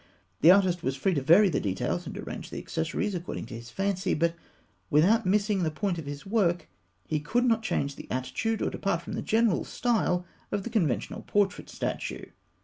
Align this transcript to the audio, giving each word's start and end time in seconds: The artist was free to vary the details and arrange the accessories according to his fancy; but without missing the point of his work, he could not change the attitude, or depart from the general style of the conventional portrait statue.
The 0.39 0.49
artist 0.49 0.81
was 0.81 0.95
free 0.95 1.13
to 1.13 1.21
vary 1.21 1.47
the 1.47 1.59
details 1.59 2.07
and 2.07 2.17
arrange 2.17 2.49
the 2.49 2.57
accessories 2.57 3.13
according 3.13 3.45
to 3.45 3.53
his 3.53 3.69
fancy; 3.69 4.15
but 4.15 4.33
without 4.89 5.27
missing 5.27 5.61
the 5.61 5.69
point 5.69 5.99
of 5.99 6.07
his 6.07 6.25
work, 6.25 6.67
he 7.07 7.19
could 7.19 7.45
not 7.45 7.61
change 7.61 7.95
the 7.95 8.09
attitude, 8.09 8.63
or 8.63 8.71
depart 8.71 9.03
from 9.03 9.13
the 9.13 9.21
general 9.21 9.63
style 9.63 10.25
of 10.51 10.63
the 10.63 10.71
conventional 10.71 11.21
portrait 11.27 11.69
statue. 11.69 12.25